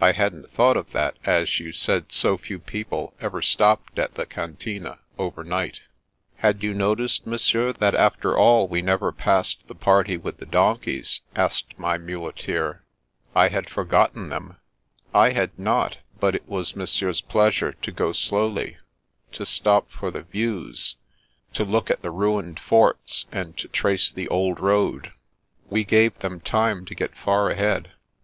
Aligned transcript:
I 0.00 0.12
hadn't 0.12 0.52
thought 0.52 0.76
of 0.76 0.92
that, 0.92 1.16
as 1.24 1.58
you 1.58 1.72
said 1.72 2.12
so 2.12 2.38
few 2.38 2.60
people 2.60 3.14
ever 3.20 3.42
stopped 3.42 3.98
at 3.98 4.14
the 4.14 4.24
Cantine 4.24 4.94
over 5.18 5.42
night"" 5.42 5.80
Had 6.36 6.62
you 6.62 6.72
noticed, 6.72 7.26
Monsieur, 7.26 7.72
that 7.72 7.92
after 7.96 8.36
all 8.38 8.68
we 8.68 8.80
never 8.80 9.10
passed 9.10 9.66
the 9.66 9.74
party 9.74 10.16
with 10.16 10.36
the 10.36 10.46
donkeys?" 10.46 11.20
asked 11.34 11.76
my 11.80 11.98
muleteer." 11.98 12.84
I 13.34 13.48
had 13.48 13.68
forgotten 13.68 14.28
them." 14.28 14.56
I 15.12 15.30
had 15.30 15.58
not, 15.58 15.98
but 16.20 16.36
it 16.36 16.48
was 16.48 16.76
Monsieur's 16.76 17.20
pleasure 17.20 17.72
to 17.72 17.90
go 17.90 18.12
slowly; 18.12 18.76
to 19.32 19.44
stop 19.44 19.90
for 19.90 20.12
the 20.12 20.22
views, 20.22 20.94
to 21.54 21.64
look 21.64 21.90
at 21.90 22.02
the 22.02 22.12
ruined 22.12 22.60
forts, 22.60 23.26
and 23.32 23.56
to 23.56 23.66
trace 23.66 24.12
the 24.12 24.28
old 24.28 24.60
road. 24.60 25.10
We 25.68 25.82
gave 25.82 26.16
them 26.20 26.38
time 26.38 26.84
to 26.84 26.94
get 26.94 27.16
far 27.16 27.50
ahead. 27.50 27.90